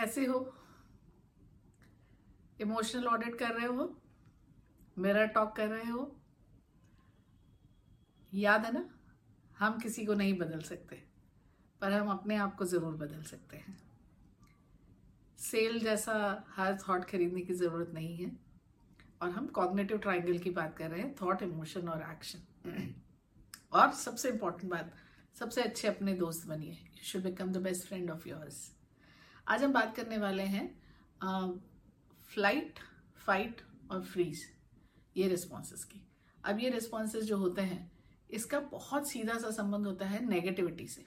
कैसे 0.00 0.24
हो? 0.26 0.38
Emotional 2.60 3.06
audit 3.06 3.34
कर 3.38 3.50
रहे 3.54 3.66
हो? 3.66 3.84
मिरर 4.96 5.26
टॉक 5.26 5.54
कर 5.56 5.68
रहे 5.68 5.90
हो? 5.90 6.04
याद 8.32 8.64
है 8.64 8.72
ना? 8.72 8.84
हम 9.56 9.78
किसी 9.78 10.04
को 10.06 10.14
नहीं 10.14 10.38
बदल 10.38 10.60
सकते, 10.62 10.96
पर 11.80 11.92
हम 11.92 12.10
अपने 12.10 12.36
आप 12.36 12.54
को 12.56 12.64
ज़रूर 12.64 12.94
बदल 12.96 13.22
सकते 13.24 13.56
हैं। 13.56 13.76
सेल 15.38 15.78
जैसा 15.80 16.16
हर 16.56 16.78
थॉट 16.78 17.04
खरीदने 17.04 17.40
की 17.42 17.54
ज़रूरत 17.54 17.90
नहीं 17.94 18.16
है, 18.16 18.30
और 19.22 19.30
हम 19.30 19.46
कॉग्नेटिव 19.54 19.98
ट्राइंगल 19.98 20.38
की 20.38 20.50
बात 20.52 20.76
कर 20.78 20.90
रहे 20.90 21.00
हैं 21.00 21.14
थॉट 21.22 21.42
इमोशन 21.42 21.88
और 21.88 22.10
एक्शन 22.10 22.94
और 23.72 23.92
सबसे 23.94 24.30
इंपॉर्टेंट 24.30 24.70
बात, 24.72 24.92
सबसे 25.36 25.62
अच्छे 25.62 25.88
अपने 25.88 26.14
दोस्त 26.16 26.48
बनिए। 26.48 26.72
You 26.72 27.04
should 27.04 27.22
become 27.22 27.52
the 27.52 27.62
best 27.62 27.88
friend 27.88 28.10
of 28.10 28.28
yours 28.28 28.70
आज 29.50 29.62
हम 29.64 29.72
बात 29.72 29.94
करने 29.96 30.16
वाले 30.18 30.42
हैं 30.42 30.64
फ़्लाइट 32.30 32.78
फाइट 33.18 33.60
और 33.90 34.02
फ्रीज 34.02 34.42
ये 35.16 35.28
रिस्पॉन्सेस 35.28 35.82
की। 35.84 36.00
अब 36.44 36.60
ये 36.60 36.70
रिस्पॉन्सेस 36.70 37.24
जो 37.24 37.36
होते 37.36 37.62
हैं, 37.62 37.90
इसका 38.30 38.60
बहुत 38.60 39.08
सीधा 39.08 39.38
सा 39.38 39.50
संबंध 39.50 39.86
होता 39.86 40.06
है 40.06 40.24
नेगेटिविटी 40.26 40.86
से, 40.86 41.04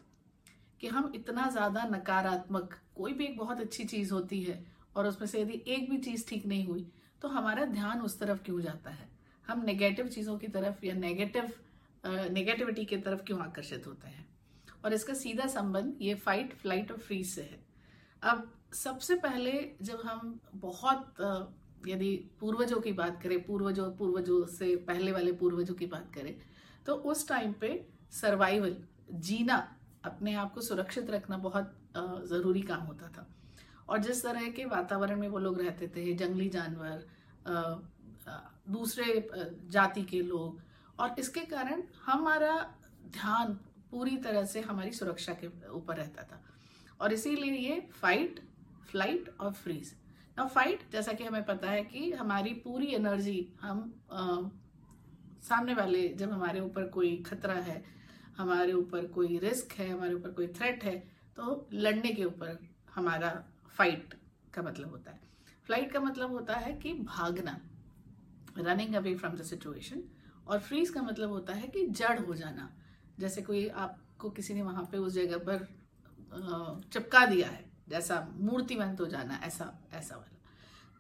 कि 0.82 0.88
हम 0.88 1.12
इतना 1.16 1.50
ज़्यादा 1.50 1.84
नकारात्मक, 1.88 2.78
कोई 2.96 3.14
भी 3.14 3.26
एक 3.26 3.38
बहुत 3.38 3.62
अच्छी 3.62 3.84
चीज़ 3.86 4.14
होती 4.14 4.42
है 4.44 4.64
और 4.96 5.08
उसमें 5.08 5.28
से 5.28 5.42
यदि 5.42 5.64
एक 5.68 5.90
भी 5.90 5.98
चीज़ 6.00 6.28
ठीक 6.30 6.46
नहीं 6.46 6.68
हुई 6.68 6.88
तो 7.22 7.28
हमारा 7.30 7.66
ध्यान 7.68 8.02
उस 8.02 8.20
तरफ़ 8.20 8.44
क्यों 8.46 8.62
जाता 8.62 8.92
है? 8.92 9.10
हम 9.48 9.66
नेगेटिव 9.66 10.08
चीज़ों 10.10 10.38
की 10.38 10.48
तरफ़ 10.50 10.86
या 10.86 10.94
नेगेटिव 10.96 11.54
नेगेटिविटी 12.06 12.86
की 12.86 12.98
तरफ़ 13.00 13.24
क्यों 13.24 13.42
आकर्षित 13.42 13.88
होते 13.88 14.08
हैं? 14.08 14.28
और 14.86 14.94
इसका 14.94 15.14
सीधा 15.16 15.48
संबंध 15.50 16.02
ये 16.02 16.16
फाइट 16.18 16.54
फ़्लाइट 16.56 16.92
और 16.92 16.98
फ्रीज 17.00 17.30
से 17.30 17.42
है। 17.44 17.72
अब 18.24 18.52
सबसे 18.74 19.16
पहले 19.18 19.52
जब 19.82 20.02
हम 20.06 20.40
बहुत 20.56 21.16
यदि 21.88 22.12
पूर्वजों 22.40 22.80
की 22.82 22.92
बात 22.94 23.22
करें, 23.22 23.44
पूर्वजों 23.44 23.90
पूर्वजों 23.92 24.46
से 24.48 24.76
पहले 24.88 25.12
वाले 25.12 25.32
पूर्वजों 25.34 25.76
की 25.76 25.86
बात 25.86 26.12
करें 26.16 26.36
तो 26.86 26.94
उस 26.94 27.28
टाइम 27.28 27.54
पे 27.62 27.70
सर्वाइवल 28.12 28.76
जीना 29.22 29.58
अपने 30.06 30.34
आप 30.36 30.54
को 30.54 30.62
सुरक्षित 30.62 31.10
रखना 31.10 31.38
बहुत 31.40 31.74
ज़रूरी 32.28 32.62
काम 32.64 32.82
होता 32.84 33.08
था। 33.08 33.28
और 33.90 33.98
जिस 34.00 34.24
तरह 34.24 34.50
के 34.52 34.66
वातावरण 34.66 35.20
में 35.20 35.28
वो 35.30 35.40
लोग 35.40 35.60
रहते 35.62 35.88
थे, 35.96 36.14
जंगली 36.14 36.50
जानवर 36.50 37.06
दूसरे 38.70 39.30
जाति 39.72 40.04
के 40.04 40.22
लोग, 40.22 40.60
और 41.00 41.16
इसके 41.20 41.42
कारण 41.48 41.84
हमारा 42.06 42.56
ध्यान 43.12 43.54
पूरी 43.92 44.18
तरह 44.18 44.46
से 44.46 44.62
हमारी 44.62 44.92
सुरक्षा 44.94 45.34
के 45.34 45.48
ऊपर 45.72 45.96
रहता 45.96 46.24
था। 46.24 46.42
और 47.04 47.14
इसीलिए 47.14 47.54
ये 47.54 47.88
फाइट 47.92 48.40
फ़्लाइट 48.92 49.36
और 49.40 49.54
फ्रीज 49.54 49.96
ना 50.38 50.46
फाइट 50.46 50.80
जैसा 50.92 51.14
कि 51.14 51.24
हमें 51.24 51.46
पता 51.46 51.72
है 51.72 51.84
कि 51.84 52.12
हमारी 52.12 52.54
पूरी 52.54 52.86
एनर्जी 52.86 53.54
हम 53.62 54.02
आ, 54.12 54.42
सामने 55.42 55.74
वाले 55.74 56.08
जब 56.10 56.32
हमारे 56.32 56.60
ऊपर 56.60 56.88
कोई 56.88 57.18
खतरा 57.18 57.54
है 57.54 57.84
हमारे 58.38 58.74
ऊपर 58.74 59.06
कोई 59.06 59.38
रिस्क 59.38 59.72
है 59.72 59.90
हमारे 59.90 60.14
ऊपर 60.14 60.32
कोई 60.32 60.48
थ्रेट 60.48 60.84
है 60.84 60.96
तो 61.36 61.68
लड़ने 61.74 62.12
के 62.12 62.26
ऊपर 62.26 62.68
हमारा 62.96 63.46
फाइट 63.68 64.14
का 64.54 64.62
मतलब 64.62 64.90
होता 64.90 65.12
है. 65.12 65.20
फ़्लाइट 65.66 65.92
का 65.92 66.00
मतलब 66.00 66.32
होता 66.32 66.56
है 66.56 66.74
कि 66.74 66.94
भागना 66.94 67.60
running 68.58 68.96
away 68.96 69.16
from 69.16 69.34
the 69.34 69.42
situation 69.42 70.04
और 70.48 70.60
फ्रीज 70.60 70.90
का 70.90 71.02
मतलब 71.02 71.30
होता 71.30 71.54
है 71.54 71.68
कि 71.68 71.86
जड़ 71.88 72.20
हो 72.20 72.34
जाना. 72.36 72.74
जैसे 73.20 73.42
कोई 73.42 73.68
आपको 73.68 74.30
किसी 74.30 74.54
ने 74.54 74.62
वहाँ 74.62 74.90
पे 74.92 74.98
उस 74.98 75.14
जगह 75.14 75.38
पर 75.38 75.68
चिपका 76.34 77.26
दिया 77.26 77.48
है, 77.48 77.64
जैसा 77.90 78.28
मूर्तिवंत 78.32 79.02
हो 79.02 79.06
जाना, 79.08 79.40
ऐसा 79.44 79.74
ऐसा 79.94 80.16
वाला। 80.16 80.30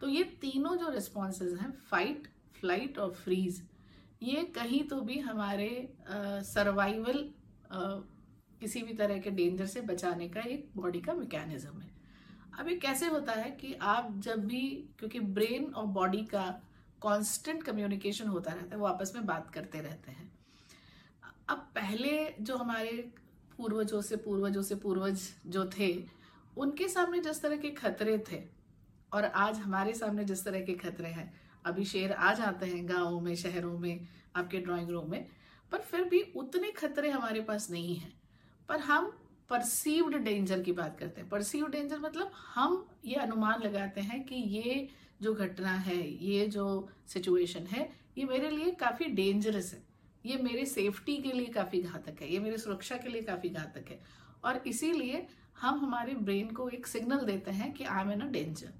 तो 0.02 0.08
ये 0.09 0.23
तीनों 0.42 0.76
जो 0.78 0.89
रिस्पॉन्सेज 0.89 1.53
हैं 1.53 1.72
फाइट 1.81 2.28
फ़्लाइट 2.56 2.98
और 2.98 3.12
फ्रीज 3.14 3.61
ये 4.23 4.44
कहीं 4.56 4.83
तो 4.88 4.99
भी 5.02 5.17
हमारे 5.20 5.70
सर्वाइवल 6.45 7.30
किसी 8.61 8.82
भी 8.82 8.94
तरह 8.94 9.17
के 9.17 9.30
डेंजर 9.32 9.66
से 9.66 9.82
बचाने 9.83 10.27
का 10.30 10.42
एक 10.42 10.70
बॉडी 10.76 10.99
का 11.02 11.14
मैकेनिज्म 11.14 11.80
है। 11.80 11.92
अब 12.60 12.67
ये 12.70 12.76
कैसे 12.76 13.08
होता 13.08 13.33
है 13.33 13.50
कि 13.52 13.73
आप 13.73 14.14
जब 14.17 14.45
भी, 14.45 14.61
क्योंकि 15.00 15.20
ब्रेन 15.20 15.65
और 15.65 15.86
बॉडी 15.88 16.23
का 16.26 16.44
कांस्टेंट 17.04 17.64
कम्युनिकेशन 17.64 18.27
होता 18.27 18.52
रहता 18.54 18.76
है, 18.76 18.77
वो 18.77 18.88
आपस 18.88 19.11
में 19.15 19.26
बात 19.26 19.50
करते 19.50 19.82
रहते 19.82 20.11
हैं। 20.11 20.32
अब 21.50 21.58
पहले 21.76 22.36
जो 22.42 22.58
हमारे 22.58 22.92
पूर्वजों 23.64 24.02
से 24.02 24.16
पूर्वजों 24.16 24.62
से 24.62 24.76
पूर्वज 24.76 25.22
जो 25.48 25.70
थे, 25.80 26.06
उनके 26.58 26.88
सामने 26.88 27.20
जिस 27.20 27.42
तरह 27.42 27.58
के 27.58 27.70
खतरे 27.70 28.24
थे, 28.32 28.44
और 29.14 29.26
आज 29.26 29.58
हमारे 29.58 29.94
सामने 29.94 30.24
जिस 30.24 30.46
तरह 30.46 30.62
के 30.62 30.74
खतरे 30.74 31.10
हैं। 31.10 31.42
अभी 31.66 31.86
शेर 31.86 32.12
आ 32.12 32.34
जाते 32.34 32.66
हैं 32.66 32.90
गाँवों 32.90 33.22
में, 33.22 33.36
शहरों 33.36 33.80
में, 33.80 34.08
आपके 34.36 34.60
ड्राइंग 34.60 34.90
रूम 34.90 35.12
में, 35.12 35.28
पर 35.72 35.78
फिर 35.78 36.04
भी 36.04 36.22
उतने 36.22 36.72
खतरे 36.72 37.10
हमारे 37.10 37.42
पास 37.42 37.72
नहीं 37.72 37.96
है। 37.96 38.14
पर 38.70 38.80
हम 38.80 39.18
परसीव्ड 39.50 40.16
डेंजर 40.16 40.62
की 40.62 40.72
बात 40.72 41.00
करते 41.00 41.22
हैं। 41.22 41.30
परसीव्ड 41.30 41.72
डेंजर 41.72 42.00
मतलब 42.00 42.32
हम 42.56 42.88
ये 43.06 43.16
अनुमान 43.16 43.62
लगाते 43.62 44.02
हैं 44.02 44.24
कि 44.24 44.36
ये 44.36 44.90
जो 45.22 45.34
घटना 45.34 45.72
है, 45.72 46.24
ये 46.24 46.48
जो 46.48 46.90
सिचुएशन 47.08 47.68
है, 47.68 48.00
ये 48.18 48.26
मेरे 48.26 48.50
लिए 48.50 48.72
काफ़ी 48.72 49.06
डेंजरस 49.06 49.74
है। 49.74 49.92
ये 50.26 50.38
मेरे 50.38 50.66
सेफ्टी 50.66 51.16
के 51.17 51.32
लिए 51.32 51.45
काफ़ी 51.54 51.82
घातक 51.82 52.22
है, 52.22 52.32
ये 52.34 52.39
मेरी 52.39 52.58
सुरक्षा 52.58 52.98
के 52.98 53.10
लिए 53.10 53.22
काफ़ी 53.22 53.50
घातक 53.50 53.89
है। 53.89 54.00
और 54.44 54.61
इसीलिए 54.67 55.26
हम 55.61 55.80
हमारे 55.80 56.14
ब्रेन 56.22 56.50
को 56.52 56.70
एक 56.70 56.88
सिग्नल 56.88 57.26
देते 57.26 57.52
हैं 57.52 57.72
कि 57.73 57.84
I 57.86 58.02
am 58.02 58.11
in 58.11 58.22
a 58.22 58.28
danger 58.28 58.73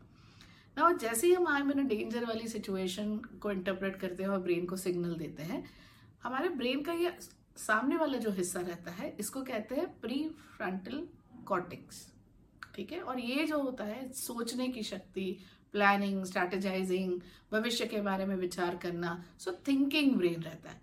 ना 0.78 0.92
जैसे 0.94 1.28
ही 1.28 1.34
हम 1.34 1.48
I 1.48 1.62
am 1.62 1.72
in 1.72 1.80
a 1.80 1.88
danger 1.88 2.26
वाली 2.26 2.48
सिचुएशन 2.48 3.16
को 3.42 3.52
इंटरप्रेट 3.52 3.96
करते 3.96 4.24
हैं 4.24 4.30
और 4.30 4.40
ब्रेन 4.40 4.66
को 4.66 4.78
सिग्नल 4.78 5.16
देते 5.16 5.44
हैं, 5.44 5.64
हमारे 6.24 6.50
ब्रेन 6.52 6.82
का 6.84 6.94
ये 6.94 7.14
सामने 7.58 7.98
वाला 7.98 8.18
जो 8.18 8.32
हिस्सा 8.32 8.60
रहता 8.62 8.92
है, 8.92 9.16
इसको 9.20 9.42
कहते 9.44 9.76
हैं 9.76 9.88
प्री 10.02 10.24
फ्रंटल 10.58 11.08
कॉर्टिक्स 11.46 12.08
ठीक 12.76 12.92
है? 12.92 13.00
और 13.02 13.20
ये 13.20 13.46
जो 13.46 13.62
होता 13.62 13.84
है, 13.84 14.12
सोचने 14.12 14.68
की 14.68 14.84
शक्ति 14.84 15.38
प्लानिंग 15.74 16.24
स्ट्रैटेजाइजिंग 16.26 17.20
भविष्य 17.52 17.86
के 17.86 18.02
बारे 18.02 18.26
में 18.26 18.36
विचार 18.38 18.76
करना 18.78 19.24
सो 19.40 19.52
थिंकिंग 19.68 20.16
ब्रेन 20.16 20.42
रहता 20.42 20.70
है। 20.70 20.82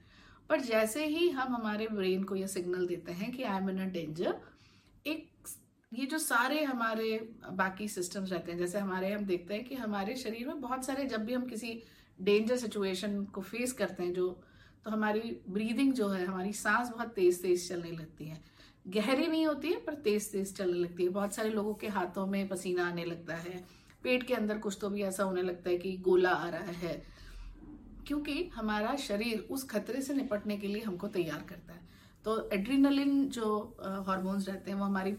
पर 0.50 0.60
जैसे 0.60 1.04
ही 1.06 1.28
हम 1.30 1.54
हमारे 1.54 1.86
ब्रेन 1.88 2.22
को 2.24 2.36
यह 2.36 2.46
सिग्नल 2.46 2.86
देते 2.86 3.12
हैं 3.12 3.30
कि 3.32 3.42
I 3.42 3.58
am 3.58 3.70
in 3.70 3.78
a 3.78 3.84
danger 3.84 4.34
एक 5.06 5.28
ये 5.92 6.06
जो 6.06 6.18
सारे 6.18 6.62
हमारे 6.64 7.18
बाकी 7.52 7.88
सिस्टम्स 7.88 8.32
रहते 8.32 8.52
हैं, 8.52 8.58
जैसे 8.58 8.78
हमारे 8.78 9.12
हम 9.12 9.24
देखते 9.24 9.54
हैं 9.54 9.64
कि 9.64 9.74
हमारे 9.74 10.16
शरीर 10.16 10.46
में 10.46 10.60
बहुत 10.60 10.84
सारे 10.84 11.04
जब 11.04 11.24
भी 11.24 11.34
हम 11.34 11.46
किसी 11.46 11.82
डेंजर 12.20 12.56
सिचुएशन 12.56 13.24
को 13.24 13.40
फेस 13.40 13.72
करते 13.72 14.02
हैं, 14.02 14.12
जो 14.12 14.28
तो 14.84 14.90
हमारी 14.90 15.40
ब्रीदिंग 15.48 15.92
जो 15.92 16.08
है, 16.08 16.24
हमारी 16.26 16.52
सांस 16.52 16.88
बहुत 16.88 17.08
तेज 17.08 17.42
तेज 17.42 17.68
चलने 17.68 17.90
लगती 17.90 18.24
है। 18.24 18.40
गहरी 18.88 19.26
नहीं 19.26 19.46
होती 19.46 19.68
है, 19.68 19.80
पर 19.80 19.94
तेज 19.94 20.32
तेज 20.32 20.56
चलने 20.56 20.78
लगती 20.78 21.02
है। 21.02 21.08
बहुत 21.08 21.34
सारे 21.34 21.50
लोगों 21.50 21.74
के 21.74 21.88
हाथों 21.88 22.26
में 22.26 22.48
पसीना 22.48 22.88
आने 22.88 23.04
लगता 23.04 23.34
है। 23.34 23.64
पेट 24.02 24.22
के 24.22 24.34
अंदर 24.34 24.58
कुछ 24.58 24.78
तो 24.80 24.90
भी 24.90 25.02
ऐसा 25.02 25.24
होने 25.24 25.42
लगता 25.42 25.70
है 25.70 25.78
कि 25.78 25.96
गोला 25.96 26.30
आ 26.30 26.48
रहा 26.48 26.72
है। 26.78 27.02
क्योंकि 28.06 28.50
हमारा 28.54 28.94
शरीर 28.98 29.46
उस 29.50 29.64
खतरे 29.68 30.00
से 30.02 30.14
निपटने 30.14 30.56
के 30.56 30.68
लिए 30.68 30.82
हमको 30.82 31.08
तैयार 31.08 31.44
करता 31.48 31.72
है। 31.72 31.88
तो 32.24 32.48
एड्रीनलिन 32.52 33.28
जो 33.30 33.46
हॉर्मोन्स 34.06 34.48
रहते 34.48 34.70
हैं 34.70 34.78
वो 34.78 34.84
हमारी 34.84 35.10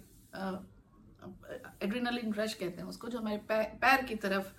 एड्रीनलिन 1.84 2.34
रश 2.34 2.54
कहते 2.54 2.82
हैं 2.82 2.88
उसको 2.90 3.08
जो 3.08 3.20
हमारे 3.20 3.38
पैर, 3.50 4.04
की 4.04 4.16
तरफ़ 4.18 4.52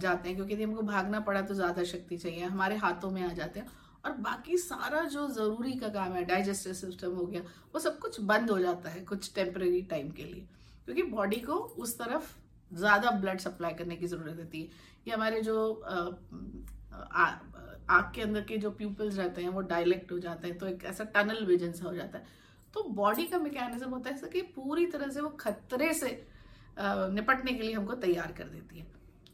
जाते 0.00 0.28
हैं। 0.28 0.36
क्योंकि 0.36 0.54
यदि 0.54 0.62
हमको 0.62 0.82
भागना 0.84 1.20
पड़ा 1.20 1.40
तो 1.42 1.54
ज़्यादा 1.54 1.84
शक्ति 1.84 2.16
चाहिए 2.18 2.44
हमारे 2.44 2.76
हाथों 2.76 3.10
में 3.10 3.22
आ 3.22 3.32
जाते 3.32 3.60
हैं। 3.60 3.66
और 4.04 4.12
बाकी 4.20 4.56
सारा 4.58 5.02
जो 5.06 5.26
ज़रूरी 5.30 5.72
का 5.74 5.88
काम 5.90 6.12
है 6.12 6.24
डाइजेस्टिव 6.24 6.72
सिस्टम 6.74 7.12
हो 7.16 7.26
गया 7.26 7.40
वो 7.74 7.80
सब 7.80 7.98
कुछ 7.98 8.20
बंद 8.22 8.50
हो 8.50 8.58
जाता 8.60 8.90
है 8.90 9.00
कुछ 9.04 9.32
टेम्परेरी 9.34 9.82
टाइम 9.90 10.10
के 10.10 10.24
लिए। 10.24 10.46
क्योंकि 10.84 11.02
बॉडी 11.04 11.36
को 11.40 11.54
उस 11.54 11.98
तरफ़ 11.98 12.32
ज़्यादा 12.70 13.10
ब्लड 13.12 13.38
सप्लाई 13.40 13.74
करने 13.74 13.96
की 13.96 14.06
ज़रूरत 14.06 14.38
होती 14.38 14.60
है। 14.60 14.68
ये 15.06 15.14
हमारे 15.14 15.40
जो 15.42 15.56
आँख 16.94 18.12
के 18.14 18.22
अंदर 18.22 18.40
के 18.42 18.56
जो 18.58 18.70
प्यूपल्स 18.72 19.18
रहते 19.18 19.42
हैं, 19.42 19.48
वो 19.48 19.60
डायलेक्ट 19.62 20.12
हो 20.12 20.18
जाते 20.18 20.48
हैं 20.48 20.58
तो 20.58 20.66
एक 20.66 20.84
ऐसा 20.84 21.04
टनल 21.14 21.44
विजन 21.46 21.72
सा 21.72 21.84
हो 21.84 21.94
जाता 21.94 22.18
है। 22.18 22.42
तो 22.74 22.82
बॉडी 22.92 23.24
का 23.26 23.38
मैकेनिज्म 23.38 23.90
होता 23.90 24.10
है 24.10 24.28
कि 24.30 24.42
पूरी 24.54 24.86
तरह 24.86 25.08
से 25.08 25.20
वो 25.20 25.28
खतरे 25.40 25.92
से 25.94 26.08
निपटने 26.78 27.52
के 27.52 27.62
लिए 27.62 27.74
हमको 27.74 27.94
तैयार 27.96 28.32
कर 28.32 28.44
देती 28.46 28.78
है। 28.78 28.86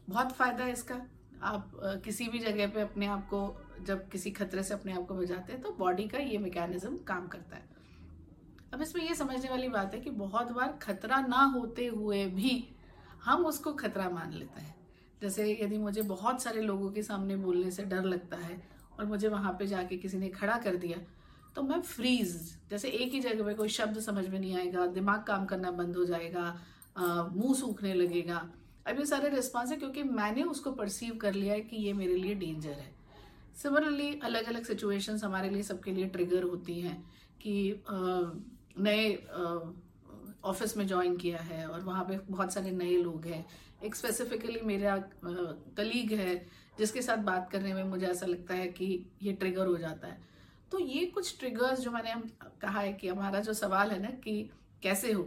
बहुत 0.09 0.31
फ़ायदा 0.31 0.63
है 0.63 0.71
इसका। 0.71 1.01
आप 1.43 1.71
किसी 2.05 2.27
भी 2.29 2.39
जगह 2.39 2.67
पे 2.67 2.81
अपने 2.81 3.05
आप 3.07 3.27
को, 3.27 3.39
जब 3.81 4.07
किसी 4.09 4.31
खतरे 4.31 4.63
से 4.63 4.73
अपने 4.73 4.93
आप 4.93 5.05
को 5.07 5.15
बचाते 5.15 5.53
हैं 5.53 5.61
तो 5.61 5.71
बॉडी 5.71 6.07
का 6.07 6.17
ये 6.17 6.37
मैकेनिज्म 6.37 6.97
काम 7.07 7.27
करता 7.27 7.55
है। 7.55 7.69
अब 8.73 8.81
इसमें 8.81 9.03
ये 9.03 9.15
समझने 9.15 9.49
वाली 9.49 9.69
बात 9.69 9.93
है 9.93 9.99
कि 10.01 10.09
बहुत 10.17 10.51
बार 10.51 10.77
खतरा 10.81 11.19
ना 11.21 11.43
होते 11.55 11.85
हुए 11.87 12.25
भी 12.27 12.53
हम 13.23 13.45
उसको 13.45 13.73
खतरा 13.73 14.09
मान 14.09 14.33
लेते 14.33 14.61
हैं। 14.61 14.75
जैसे 15.21 15.51
यदि 15.61 15.77
मुझे 15.77 16.01
बहुत 16.01 16.41
सारे 16.43 16.61
लोगों 16.61 16.89
के 16.91 17.03
सामने 17.03 17.35
बोलने 17.37 17.71
से 17.71 17.83
डर 17.85 18.03
लगता 18.03 18.37
है 18.37 18.61
और 18.99 19.05
मुझे 19.05 19.27
वहाँ 19.27 19.55
पे 19.59 19.67
जाके 19.67 19.97
किसी 19.97 20.17
ने 20.17 20.29
खड़ा 20.29 20.57
कर 20.57 20.75
दिया 20.75 20.97
तो 21.55 21.61
मैं 21.61 21.81
फ्रीज 21.81 22.35
जैसे 22.69 22.89
एक 22.89 23.13
ही 23.13 23.19
जगह 23.19 23.43
पे 23.43 23.53
कोई 23.53 23.69
शब्द 23.69 23.99
समझ 23.99 24.27
में 24.27 24.39
नहीं 24.39 24.55
आएगा, 24.57 24.85
दिमाग 24.87 25.23
काम 25.23 25.45
करना 25.45 25.71
बंद 25.71 25.97
हो 25.97 26.05
जाएगा 26.05 26.45
मुँह 27.33 27.53
सूखने 27.53 27.93
लगेगा। 27.93 28.37
अब 28.87 28.99
ये 28.99 29.05
सारे 29.05 29.29
रिस्पॉन्स 29.29 29.71
है 29.71 29.77
क्योंकि 29.77 30.03
मैंने 30.03 30.43
उसको 30.43 30.71
परसीव 30.71 31.15
कर 31.15 31.33
लिया 31.33 31.53
है 31.53 31.61
कि 31.61 31.77
ये 31.77 31.93
मेरे 31.93 32.15
लिए 32.15 32.35
डेंजर 32.35 32.69
है। 32.69 32.91
सिमिलरली 33.55 34.19
अलग 34.23 34.45
अलग 34.45 34.63
सिचुएशंस 34.63 35.23
हमारे 35.23 35.49
लिए 35.49 35.63
सबके 35.63 35.91
लिए 35.91 36.05
ट्रिगर 36.07 36.43
होती 36.43 36.79
हैं 36.81 36.97
कि 37.41 37.83
नए 38.79 39.11
ऑफ़िस 40.43 40.75
में 40.77 40.85
ज्वाइन 40.87 41.17
किया 41.17 41.39
है 41.39 41.65
और 41.67 41.81
वहाँ 41.81 42.03
पे 42.03 42.17
बहुत 42.29 42.53
सारे 42.53 42.71
नए 42.71 42.97
लोग 42.97 43.25
हैं। 43.25 43.45
एक 43.83 43.95
स्पेसिफिकली 43.95 44.59
मेरा 44.61 44.97
कलीग 45.25 46.11
है, 46.13 46.35
जिसके 46.79 47.01
साथ 47.01 47.17
बात 47.17 47.49
करने 47.51 47.73
में 47.73 47.83
मुझे 47.83 48.05
ऐसा 48.07 48.25
लगता 48.25 48.53
है 48.53 48.67
कि 48.67 49.05
ये 49.21 49.33
ट्रिगर 49.33 49.67
हो 49.67 49.77
जाता 49.77 50.07
है। 50.07 50.17
तो 50.71 50.79
ये 50.79 51.05
कुछ 51.05 51.37
ट्रिगर्स 51.39 51.79
जो 51.79 51.91
मैंने 51.91 52.13
कहा 52.61 52.79
है 52.79 52.93
कि 52.93 53.07
हमारा 53.07 53.39
जो 53.39 53.53
सवाल 53.53 53.91
है 53.91 54.01
ना 54.01 54.09
कि 54.23 54.49
कैसे 54.83 55.11
हो? 55.11 55.23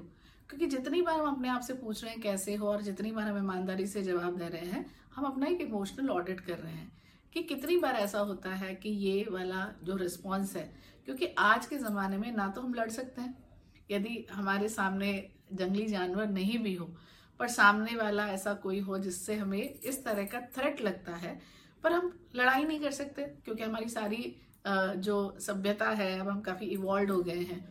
क्योंकि 0.51 0.67
जितनी 0.67 1.03
बार 1.03 1.21
हम 1.21 1.29
अपने 1.29 1.49
आप 1.49 1.61
से 1.61 1.75
पूछ 1.75 2.03
रहे 2.05 2.13
हैं 2.13 2.21
कैसे 2.21 2.55
हो 2.55 2.69
और 2.69 2.83
जितनी 2.83 3.13
बार 3.13 3.29
हम 3.29 3.39
ईमानदारी 3.39 3.87
से 3.87 4.03
जवाब 4.03 4.37
दे 4.37 4.49
रहे 4.49 4.67
हैं, 4.67 4.85
हम 5.15 5.25
अपना 5.25 5.47
एक 5.47 5.61
इमोशनल 5.61 6.11
ऑडिट 6.11 6.41
कर 6.41 6.59
रहे 6.59 6.73
हैं 6.73 6.93
कि 7.33 7.43
कितनी 7.43 7.77
बार 7.77 7.95
ऐसा 7.95 8.19
होता 8.21 8.51
है 8.51 8.75
कि 8.75 8.89
ये 8.89 9.27
वाला 9.31 9.67
जो 9.83 9.97
रिस्पॉन्स 9.97 10.57
है, 10.57 10.71
क्योंकि 11.05 11.35
आज 11.39 11.67
के 11.67 11.79
ज़माने 11.79 12.19
में 12.19 12.31
ना 12.33 12.49
तो 12.49 12.61
हम 12.61 12.75
लड़ 12.75 12.89
सकते 12.91 13.21
हैं 13.21 13.44
यदि 13.91 14.27
हमारे 14.33 14.69
सामने 14.69 15.13
जंगली 15.53 15.87
जानवर 15.87 16.27
नहीं 16.29 16.59
भी 16.59 16.75
हो, 16.75 16.95
पर 17.41 17.49
सामने 17.49 17.97
वाला 17.97 18.27
ऐसा 18.29 18.55
कोई 18.55 18.79
हो 18.81 18.99
जिससे 18.99 19.35
हमें 19.35 19.59
इस 19.61 20.05
तरह 20.05 20.25
का 20.25 20.41
थ्रेट 20.57 20.81
लगता 20.81 21.15
है, 21.17 21.39
पर 21.85 21.93
हम 21.93 22.13
लड़ाई 22.37 22.65
नहीं 22.65 22.81
कर 22.81 22.91
सकते, 22.93 23.23
क्योंकि 23.45 23.63
हमारी 23.63 23.89
सारी 23.89 24.35
जो 24.67 25.37
सभ्यता 25.41 25.89
है, 25.91 26.19
अब 26.21 26.29
हम 26.29 26.41
काफ़ी 26.41 26.67
इवॉल्व 26.69 27.13
हो 27.13 27.23
गए 27.23 27.43
हैं। 27.43 27.65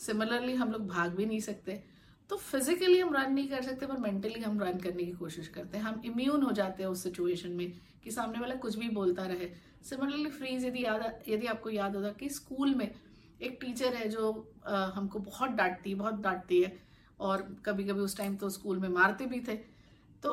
सिमिलरली 0.00 0.54
हम 0.54 0.70
लोग 0.72 0.86
भाग 0.88 1.14
भी 1.14 1.26
नहीं 1.26 1.40
सकते। 1.40 1.82
तो 2.30 2.36
फिजिकली 2.36 2.98
हम 3.00 3.14
रन 3.14 3.32
नहीं 3.32 3.48
कर 3.48 3.62
सकते, 3.62 3.86
पर 3.86 3.96
मेंटली 3.98 4.40
हम 4.40 4.60
रन 4.60 4.78
करने 4.78 5.04
की 5.04 5.12
कोशिश 5.12 5.48
करते 5.48 5.78
हैं। 5.78 5.84
हम 5.84 6.00
इम्यून 6.04 6.42
हो 6.42 6.52
जाते 6.52 6.82
हैं 6.82 6.90
उस 6.90 7.02
सिचुएशन 7.02 7.50
में 7.50 7.72
कि 8.04 8.10
सामने 8.10 8.40
वाला 8.40 8.54
कुछ 8.56 8.76
भी 8.78 8.88
बोलता 8.90 9.26
रहे। 9.26 9.48
सिमिलरली 9.84 10.30
फ्रीज 10.30 10.64
यदि 10.64 10.84
याद, 10.84 11.22
यदि 11.28 11.46
आपको 11.46 11.70
याद 11.70 11.96
होगा 11.96 12.12
कि 12.12 12.28
स्कूल 12.30 12.74
में 12.74 12.90
एक 13.42 13.58
टीचर 13.60 13.94
है 13.94 14.08
जो 14.08 14.32
आ, 14.66 14.84
हमको 14.86 15.18
बहुत 15.18 15.50
डांटती 15.50 15.94
बहुत 15.94 16.20
डांटती 16.20 16.62
है। 16.62 16.78
और 17.20 17.42
कभी 17.64 17.84
कभी 17.84 18.00
उस 18.00 18.16
टाइम 18.16 18.36
तो 18.36 18.48
स्कूल 18.50 18.78
में 18.78 18.88
मारते 18.88 19.26
भी 19.26 19.40
थे। 19.40 19.54
तो 20.22 20.32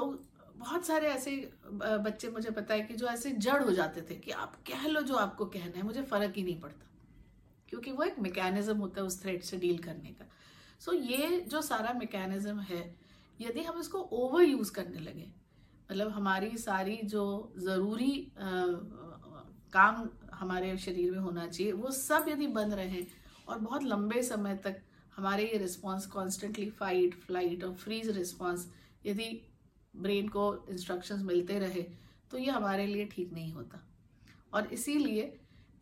बहुत 0.58 0.86
सारे 0.86 1.08
ऐसे 1.08 1.32
बच्चे 1.66 2.30
मुझे 2.30 2.50
पता 2.50 2.74
है 2.74 2.82
कि 2.82 2.94
जो 2.94 3.08
ऐसे 3.08 3.32
जड़ 3.38 3.64
हो 3.64 3.72
जाते 3.72 4.02
थे 4.02 4.16
कि 4.16 4.32
आप 4.34 4.56
कह 4.68 4.88
लो 4.88 5.02
जो 5.02 5.16
आपको 5.16 5.46
कहना 5.46 5.78
है 5.78 5.84
मुझे 5.84 6.02
फ़र्क 6.04 6.34
ही 6.38 6.44
नहीं 6.44 6.60
पड़ता। 6.62 6.86
क्योंकि 7.70 7.92
वो 7.92 8.04
एक 8.04 8.20
मैकेनिज्म 8.20 8.78
होता 8.78 9.02
है 9.02 9.08
उस 9.08 9.22
थ्रेड 9.22 9.42
से 9.42 9.58
डील 9.58 9.78
करने 9.78 10.10
का। 10.12 10.26
सो 10.80 10.92
so, 10.92 11.00
ये 11.02 11.40
जो 11.42 11.62
सारा 11.62 11.94
मैकेनिज्म 11.94 12.60
है 12.62 12.96
यदि 13.40 13.64
हम 13.64 13.80
इसको 13.80 14.00
ओवर 14.14 14.44
यूज़ 14.44 14.72
करने 14.72 15.00
लगे 15.00 15.28
मतलब 15.92 16.12
हमारी 16.12 16.58
सारी 16.58 17.00
जो 17.04 17.54
ज़रूरी 17.58 18.32
काम 19.74 20.04
हमारे 20.38 20.76
शरीर 20.78 21.12
में 21.12 21.20
होना 21.20 21.48
चाहिए। 21.48 21.72
वो 21.74 21.92
सब 21.92 22.26
यदि 22.30 22.48
बंद 22.50 22.74
रहे 22.74 23.06
और 23.48 23.60
बहुत 23.60 23.84
लंबे 23.84 24.22
समय 24.24 24.56
तक 24.64 24.82
हमारे 25.16 25.44
ये 25.44 25.58
रिस्पॉन्स 25.58 26.06
कॉन्स्टेंटली 26.08 26.70
फाइट 26.72 27.16
फ़्लाइट 27.22 27.64
और 27.64 27.74
फ्रीज 27.76 28.10
रिस्पॉन्स 28.18 28.68
यदि 29.06 29.30
ब्रेन 29.96 30.28
को 30.28 30.44
इंस्ट्रक्शंस 30.70 31.22
मिलते 31.24 31.60
रहे 31.60 31.82
तो 32.32 32.38
ये 32.38 32.52
हमारे 32.52 32.86
लिए 32.88 33.06
ठीक 33.06 33.32
नहीं 33.34 33.52
होता। 33.54 33.80
और 34.54 34.74
इसीलिए 34.74 35.34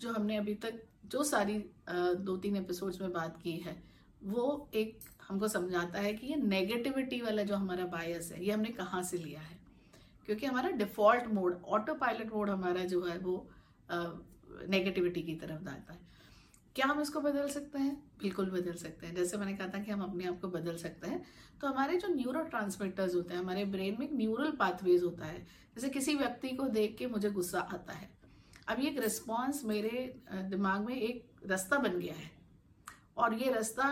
जो 0.01 0.11
हमने 0.13 0.37
अभी 0.37 0.53
तक 0.55 0.81
जो 1.05 1.23
सारी 1.23 1.57
दो 1.89 2.37
तीन 2.37 2.55
एपिसोड्स 2.55 3.01
में 3.01 3.11
बात 3.13 3.37
की 3.43 3.51
है, 3.57 3.75
वो 4.23 4.69
एक 4.73 4.99
हमको 5.27 5.47
समझाता 5.47 5.99
है 5.99 6.13
कि 6.13 6.27
ये 6.27 6.35
नेगेटिविटी 6.35 7.21
वाला 7.21 7.43
जो 7.43 7.55
हमारा 7.55 7.85
बायस 7.87 8.31
है, 8.31 8.43
ये 8.45 8.51
हमने 8.51 8.69
कहाँ 8.71 9.01
से 9.03 9.17
लिया 9.17 9.39
है? 9.39 9.57
क्योंकि 10.25 10.45
हमारा 10.45 10.69
default 10.71 11.27
mode 11.33 11.61
auto 11.67 11.93
pilot 11.95 12.33
mode 12.33 12.49
हमारा 12.49 12.83
जो 12.85 13.03
है 13.03 13.17
वो 13.19 13.37
नेगेटिविटी 14.67 15.21
की 15.21 15.35
तरफ़ 15.35 15.63
जाता 15.63 15.93
है। 15.93 15.99
क्या 16.75 16.85
हम 16.85 17.01
इसको 17.01 17.21
बदल 17.21 17.47
सकते 17.49 17.79
हैं? 17.79 17.95
बिल्कुल 18.21 18.49
बदल 18.51 18.73
सकते 18.73 19.07
हैं। 19.07 19.15
जैसे 19.15 19.37
मैंने 19.37 19.53
कहा 19.53 19.67
था 19.67 19.79
कि 19.79 19.91
हम 19.91 20.01
अपने 20.01 20.25
आप 20.25 20.39
को 20.41 20.47
बदल 20.49 20.75
सकते 20.77 21.07
हैं 21.07 21.23
तो 21.61 21.67
हमारे 21.67 21.97
जो 21.97 22.07
न्यूरो 22.07 22.43
होते 23.15 23.33
हैं, 23.33 23.41
हमारे 23.41 23.65
ब्रेन 23.65 23.97
में 23.99 24.09
न्यूरल 24.13 24.51
पाथवेज 24.51 25.03
होता 25.03 25.25
है। 25.25 25.39
जैसे 25.75 25.89
किसी 25.89 26.15
व्यक्ति 26.15 26.49
को 26.49 26.67
देख 26.69 26.95
के 26.97 27.07
मुझे 27.07 27.29
गुस्सा 27.31 27.59
आता 27.59 27.93
है। 27.93 28.09
अब 28.67 28.79
ये 28.79 28.89
एक 28.89 28.99
रिस्पॉन्स 28.99 29.63
मेरे 29.65 30.21
दिमाग 30.33 30.85
में 30.85 30.95
एक 30.95 31.25
रास्ता 31.45 31.77
बन 31.77 31.97
गया 31.99 32.13
है। 32.13 32.29
और 33.17 33.33
ये 33.33 33.51
रास्ता 33.51 33.87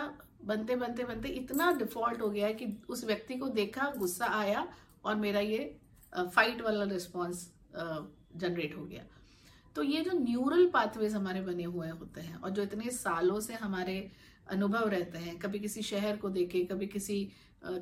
बनते 0.45 0.75
बनते 0.75 1.03
बनते 1.03 1.29
इतना 1.31 1.71
डिफ़ॉल्ट 1.71 2.21
हो 2.21 2.29
गया 2.29 2.47
है 2.47 2.53
कि 2.53 2.67
उस 2.89 3.03
व्यक्ति 3.05 3.35
को 3.35 3.47
देखा, 3.49 3.89
गुस्सा 3.97 4.27
आया 4.29 4.67
और 5.05 5.15
मेरा 5.15 5.39
ये 5.39 5.75
फाइट 6.13 6.61
वाला 6.61 6.83
रिस्पॉन्स 6.85 7.49
जनरेट 8.35 8.75
हो 8.77 8.85
गया। 8.85 9.03
तो 9.75 9.83
ये 9.83 10.01
जो 10.03 10.11
न्यूरल 10.19 10.65
पाथवेज 10.73 11.13
हमारे 11.15 11.41
बने 11.41 11.63
हुए 11.65 11.89
होते 11.89 12.21
हैं 12.21 12.35
और 12.35 12.49
जो 12.49 12.63
इतने 12.63 12.89
सालों 12.91 13.39
से 13.39 13.53
हमारे 13.55 13.95
अनुभव 14.51 14.87
रहते 14.89 15.17
हैं, 15.17 15.37
कभी 15.39 15.59
किसी 15.59 15.81
शहर 15.81 16.17
को 16.17 16.29
देखे, 16.29 16.63
कभी 16.65 16.87
किसी 16.87 17.31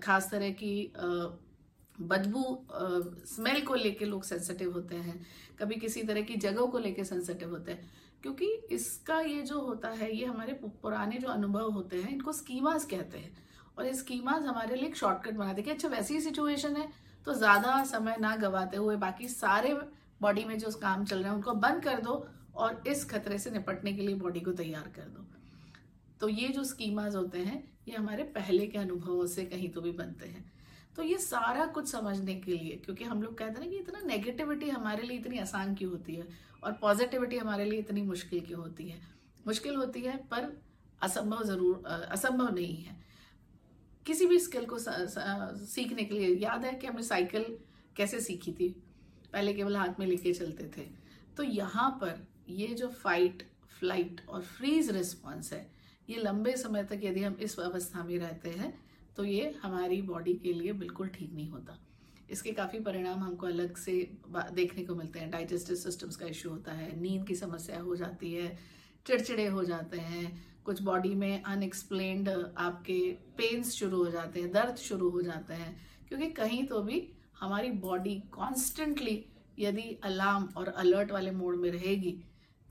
खास 0.03 0.29
तरह 0.31 0.49
की 0.53 0.91
बदबू 1.95 2.43
स्मेल 3.27 3.61
को 3.65 3.75
लेके 3.75 4.05
लोग 4.05 4.23
सेंसिटिव 4.23 4.71
होते 4.73 4.95
हैं, 4.97 5.19
कभी 5.59 5.75
किसी 5.75 6.03
तरह 6.03 6.21
की 6.21 6.35
जगह 6.37 6.65
को 6.65 6.79
लेके 6.79 7.03
सेंसिटिव 7.03 7.49
होते 7.49 7.71
हैं, 7.71 7.89
क्योंकि 8.23 8.45
इसका 8.71 9.19
ये 9.21 9.41
जो 9.41 9.59
होता 9.61 9.89
है, 9.89 10.15
ये 10.15 10.25
हमारे 10.25 10.53
पुराने 10.81 11.17
जो 11.17 11.27
अनुभव 11.27 11.71
होते 11.71 12.01
हैं, 12.01 12.11
इनको 12.11 12.33
स्कीमास 12.33 12.85
कहते 12.85 13.17
हैं 13.17 13.33
और 13.77 13.85
ये 13.85 13.93
स्कीमास 13.93 14.43
हमारे 14.43 14.75
लिए 14.75 14.87
एक 14.87 14.95
शॉर्टकट 14.95 15.33
बनाते 15.33 15.61
कि 15.61 15.71
अच्छा 15.71 15.87
वैसी 15.87 16.19
सिचुएशन 16.21 16.75
है 16.75 16.87
तो 17.25 17.33
ज़्यादा 17.33 17.83
समय 17.85 18.15
ना 18.19 18.35
गवाते 18.35 18.77
हुए 18.77 18.95
बाकी 18.97 19.27
सारे 19.29 19.73
बॉडी 20.21 20.43
में 20.45 20.57
जो 20.59 20.71
काम 20.71 21.05
चल 21.05 21.17
रहे 21.17 21.27
हैं, 21.27 21.35
उनको 21.35 21.53
बंद 21.55 21.83
कर 21.83 22.01
दो 22.01 22.25
और 22.55 22.83
इस 22.87 23.03
खतरे 23.09 23.37
से 23.37 23.51
निपटने 23.51 23.93
के 23.93 24.01
लिए 24.01 24.15
बॉडी 24.15 24.39
को 24.39 24.51
तैयार 24.53 24.91
कर 24.95 25.09
दो। 25.09 25.25
तो 26.19 26.29
ये 26.29 26.47
जो 26.47 26.63
स्कीमाज 26.63 27.15
होते 27.15 27.39
हैं, 27.39 27.63
ये 27.87 27.95
हमारे 27.95 28.23
पहले 28.31 28.67
के 28.67 28.77
अनुभवों 28.77 29.25
से 29.27 29.45
कहीं 29.45 29.69
तो 29.69 29.81
भी 29.81 29.91
बनते 29.91 30.27
हैं। 30.27 30.49
तो 30.95 31.03
ये 31.03 31.17
सारा 31.17 31.65
कुछ 31.67 31.87
समझने 31.89 32.35
के 32.35 32.51
लिए, 32.51 32.75
क्योंकि 32.85 33.03
हम 33.03 33.21
लोग 33.23 33.37
कहते 33.37 33.61
हैं 33.61 33.69
कि 33.69 33.77
इतना 33.77 33.99
नेगेटिविटी 34.05 34.69
हमारे 34.69 35.03
लिए 35.03 35.17
इतनी 35.17 35.37
आसान 35.39 35.73
क्यों 35.75 35.91
होती 35.91 36.15
है 36.15 36.27
और 36.63 36.71
पॉजिटिविटी 36.81 37.37
हमारे 37.37 37.65
लिए 37.65 37.79
इतनी 37.79 38.01
मुश्किल 38.03 38.45
क्यों 38.45 38.59
होती 38.61 38.89
है? 38.89 38.99
मुश्किल 39.47 39.75
होती 39.75 40.01
है, 40.01 40.17
पर 40.27 40.51
असंभव 41.01 41.43
ज़रूर 41.43 41.87
असंभव 41.87 42.53
नहीं 42.55 42.75
है। 42.75 42.99
किसी 44.05 44.25
भी 44.25 44.39
स्किल 44.39 44.65
को 44.65 44.77
सीखने 44.79 46.03
के 46.03 46.15
लिए 46.15 46.35
याद 46.37 46.65
है 46.65 46.73
कि 46.73 46.87
हमने 46.87 47.03
साइकिल 47.03 47.45
कैसे 47.95 48.19
सीखी 48.19 48.51
थी? 48.51 48.69
पहले 49.33 49.53
केवल 49.53 49.75
हाथ 49.77 49.99
में 49.99 50.05
लेके 50.07 50.33
चलते 50.33 50.71
थे। 50.77 50.87
तो 51.37 51.43
यहाँ 51.43 51.89
पर 52.01 52.25
ये 52.49 52.67
जो 52.67 52.87
फाइट 52.89 53.43
फ़्लाइट 53.71 54.21
और 54.29 54.41
फ्रीज 54.41 54.89
रिस्पॉन्स 54.91 55.53
है, 55.53 55.65
ये 56.07 56.17
लंबे 56.17 56.55
समय 56.57 56.83
तक 56.83 56.99
यदि 57.03 57.23
हम 57.23 57.37
इस 57.41 57.59
अवस्था 57.59 58.03
में 58.03 58.17
रहते 58.19 58.49
हैं 58.51 58.73
तो 59.17 59.23
ये 59.25 59.53
हमारी 59.63 60.01
बॉडी 60.03 60.33
के 60.33 60.53
लिए 60.53 60.73
बिल्कुल 60.73 61.07
ठीक 61.09 61.33
नहीं 61.33 61.49
होता। 61.49 61.77
इसके 62.29 62.51
काफ़ी 62.51 62.79
परिणाम 62.79 63.19
हमको 63.19 63.45
अलग 63.47 63.77
से 63.77 63.93
देखने 64.29 64.83
को 64.85 64.95
मिलते 64.95 65.19
हैं। 65.19 65.29
डाइजेस्टिव 65.31 65.75
सिस्टम्स 65.75 66.15
का 66.15 66.25
इश्यू 66.25 66.51
होता 66.51 66.71
है, 66.71 66.99
नींद 67.01 67.25
की 67.27 67.35
समस्या 67.35 67.79
हो 67.79 67.95
जाती 67.95 68.31
है, 68.33 68.57
चिड़चिड़े 69.05 69.45
हो 69.47 69.63
जाते 69.63 69.97
हैं, 69.99 70.31
कुछ 70.65 70.81
बॉडी 70.81 71.13
में 71.15 71.43
अनएक्सप्लेन्ड 71.43 72.29
आपके 72.29 72.99
पेन्स 73.37 73.73
शुरू 73.73 73.97
हो 73.97 74.11
जाते 74.11 74.41
हैं, 74.41 74.51
दर्द 74.51 74.75
शुरू 74.79 75.09
हो 75.09 75.21
जाते 75.21 75.53
हैं, 75.53 75.75
क्योंकि 76.07 76.29
कहीं 76.31 76.65
तो 76.67 76.81
भी 76.81 76.99
हमारी 77.41 77.71
बॉडी 77.81 78.15
कॉन्स्टेंटली 78.31 79.23
यदि 79.59 79.99
अलार्म 80.03 80.47
और 80.57 80.67
अलर्ट 80.67 81.11
वाले 81.11 81.31
मोड 81.31 81.55
में 81.55 81.69
रहेगी 81.71 82.17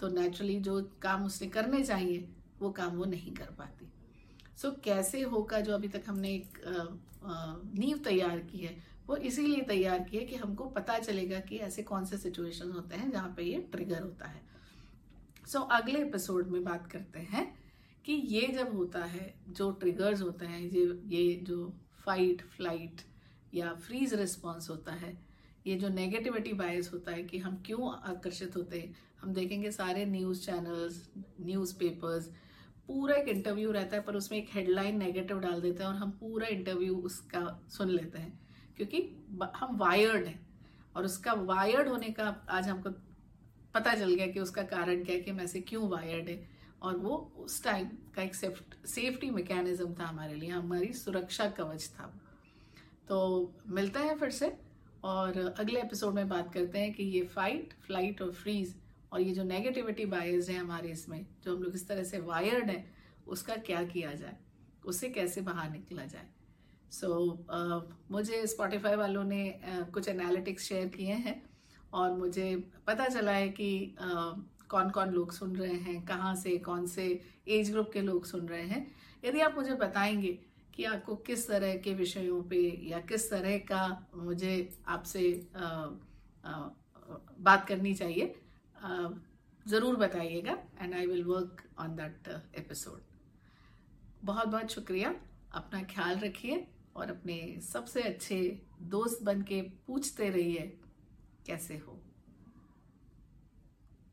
तो 0.00 0.08
नेचुरली 0.10 0.58
जो 0.60 0.80
काम 1.02 1.24
उसने 1.24 1.48
करने 1.48 1.82
चाहिए 1.84 2.28
वो 2.60 2.70
काम 2.70 2.96
वो 2.96 3.04
नहीं 3.04 3.32
कर 3.34 3.50
पाती। 3.58 3.86
सो 4.56 4.68
so, 4.68 4.74
कैसे 4.84 5.20
होगा 5.22 5.60
जो 5.60 5.74
अभी 5.74 5.88
तक 5.88 6.02
हमने 6.06 6.30
एक 6.30 6.58
नींव 7.78 7.98
तैयार 7.98 8.38
की 8.40 8.58
है 8.58 8.76
वो 9.08 9.16
इसीलिए 9.16 9.60
तैयार 9.68 10.02
की 10.04 10.16
है 10.16 10.24
कि 10.24 10.36
हमको 10.36 10.64
पता 10.70 10.98
चलेगा 10.98 11.40
कि 11.40 11.56
ऐसे 11.58 11.82
कौन 11.82 12.04
से 12.04 12.16
सिचुएशन 12.18 12.70
होते 12.72 12.96
हैं 12.96 13.10
जहाँ 13.10 13.34
पे 13.36 13.42
ये 13.42 13.60
ट्रिगर 13.72 14.02
होता 14.02 14.28
है। 14.28 14.40
सो 15.46 15.58
so, 15.58 15.66
अगले 15.70 16.00
एपिसोड 16.00 16.48
में 16.48 16.62
बात 16.64 16.86
करते 16.86 17.20
हैं 17.30 17.46
कि 18.04 18.12
ये 18.12 18.46
जब 18.54 18.76
होता 18.76 19.04
है 19.04 19.34
जो 19.48 19.70
ट्रिगर्स 19.70 20.22
होते 20.22 20.46
हैं 20.46 20.60
ये 20.60 20.84
ये 21.06 21.34
जो 21.42 21.72
फाइट 22.04 22.42
फ़्लाइट 22.56 23.00
या 23.54 23.72
फ्रीज 23.76 24.14
रिस्पॉन्स 24.14 24.70
होता 24.70 24.92
है, 24.92 25.16
ये 25.66 25.76
जो 25.76 25.88
नेगेटिविटी 25.88 26.52
बायस 26.52 26.92
होता 26.92 27.12
है 27.12 27.22
कि 27.22 27.38
हम 27.38 27.62
क्यों 27.66 27.90
आकर्षित 28.10 28.56
होते 28.56 28.80
हैं, 28.80 28.94
हम 29.22 29.32
देखेंगे 29.34 29.70
सारे 29.70 30.04
न्यूज़ 30.06 30.40
चैनल्स 30.40 31.08
न्यूज़ 31.40 31.74
पेपर्स 31.78 32.30
पूरा 32.88 33.16
एक 33.16 33.28
इंटरव्यू 33.28 33.72
रहता 33.72 33.96
है, 33.96 34.02
पर 34.02 34.16
उसमें 34.16 34.38
एक 34.38 34.48
हेडलाइन 34.52 34.98
नेगेटिव 34.98 35.40
डाल 35.40 35.60
देते 35.60 35.82
हैं 35.82 35.90
और 35.90 35.96
हम 35.96 36.10
पूरा 36.10 36.46
इंटरव्यू 36.48 36.96
उसका 36.96 37.42
सुन 37.68 37.88
लेते 37.88 38.18
हैं, 38.18 38.38
क्योंकि 38.76 39.02
हम 39.56 39.76
वायर्ड 39.78 40.26
हैं 40.26 40.40
और 40.96 41.04
उसका 41.04 41.32
वायर्ड 41.32 41.88
होने 41.88 42.10
का 42.10 42.24
आज 42.50 42.68
हमको 42.68 42.90
पता 43.74 43.94
चल 43.94 44.14
गया 44.14 44.26
कि 44.26 44.40
उसका 44.40 44.62
कारण 44.64 45.04
क्या 45.04 45.14
है 45.14 45.20
कि 45.20 45.30
हम 45.30 45.40
ऐसे 45.40 45.60
क्यों 45.62 45.88
वायर्ड 45.88 46.28
है 46.28 46.48
और 46.82 46.96
वो 46.96 47.16
उस 47.38 47.62
टाइम 47.64 47.88
का 48.14 48.22
एक 48.22 48.34
सेफ्टी 48.34 49.30
मैकेनिज्म 49.30 49.94
था 49.94 50.06
हमारे 50.06 50.34
लिए, 50.34 50.50
हमारी 50.50 50.92
सुरक्षा 50.94 51.48
कवच 51.50 51.88
था। 51.88 52.12
तो 53.10 53.52
मिलते 53.68 53.98
हैं 53.98 54.16
फिर 54.18 54.30
से 54.30 54.58
और 55.04 55.54
अगले 55.58 55.80
एपिसोड 55.80 56.14
में 56.14 56.28
बात 56.28 56.54
करते 56.54 56.78
हैं 56.78 56.94
कि 56.94 57.02
ये 57.02 57.22
फाइट 57.22 57.74
फ़्लाइट 57.86 58.22
और 58.22 58.32
फ्रीज 58.32 58.80
और 59.12 59.20
ये 59.20 59.32
जो 59.32 59.44
नेगेटिविटी 59.44 60.04
बायर्स 60.04 60.48
है 60.48 60.56
हमारे 60.56 60.88
इसमें 60.88 61.26
जो 61.44 61.56
हम 61.56 61.62
लोग 61.62 61.74
इस 61.74 61.88
तरह 61.88 62.04
से 62.04 62.18
वायर्ड 62.18 62.70
हैं 62.70 62.94
उसका 63.26 63.56
क्या 63.56 63.84
किया 63.84 64.12
जाए? 64.12 64.36
उससे 64.84 65.08
कैसे 65.08 65.40
बाहर 65.40 65.70
निकला 65.70 66.04
जाए? 66.04 66.28
सो 66.90 67.38
so, 67.50 67.54
uh, 67.56 68.10
मुझे 68.10 68.46
स्पॉटिफाई 68.46 68.96
वालों 68.96 69.24
ने 69.24 69.60
uh, 69.74 69.90
कुछ 69.90 70.08
एनालिटिक्स 70.08 70.64
शेयर 70.64 70.88
किए 70.88 71.12
हैं 71.12 71.50
और 71.92 72.16
मुझे 72.16 72.70
पता 72.86 73.08
चला 73.08 73.32
है 73.32 73.48
कि 73.48 73.96
uh, 73.98 74.40
कौन 74.68 74.90
कौन 74.90 75.08
लोग 75.08 75.32
सुन 75.32 75.56
रहे 75.56 75.74
हैं 75.74 76.06
कहाँ 76.06 76.34
से 76.34 76.58
कौन 76.58 76.86
से 76.86 77.22
एज 77.48 77.70
ग्रुप 77.70 77.90
के 77.92 78.02
लोग 78.02 78.24
सुन 78.24 78.48
रहे 78.48 78.62
हैं। 78.62 78.94
यदि 79.24 79.40
आप 79.40 79.54
मुझे 79.56 79.74
बताएँगे 79.74 80.38
कि 80.80 80.84
आपको 80.86 81.14
किस 81.16 81.46
तरह 81.48 81.74
के 81.76 81.92
विषयों 81.94 82.42
पे 82.42 82.58
या 82.88 82.98
किस 83.08 83.28
तरह 83.30 83.56
का 83.70 83.80
मुझे 84.16 84.52
आपसे 84.88 85.24
बात 87.48 87.66
करनी 87.68 87.92
चाहिए 87.94 88.34
ज़रूर 89.66 89.96
बताइएगा 89.96 90.56
and 90.80 90.94
I 90.94 91.06
will 91.06 91.24
work 91.24 91.62
on 91.78 91.96
that 91.96 92.28
episode 92.58 93.00
बहुत 94.24 94.48
बहुत 94.48 94.70
शुक्रिया। 94.70 95.14
अपना 95.54 95.82
ख्याल 95.92 96.18
रखिए 96.18 96.66
और 96.96 97.10
अपने 97.10 97.38
सबसे 97.62 98.02
अच्छे 98.02 98.40
दोस्त 98.90 99.22
बन 99.24 99.42
के 99.42 99.60
पूछते 99.86 100.30
रहिए, 100.30 100.66
कैसे 101.46 101.76
हो? 101.76 101.99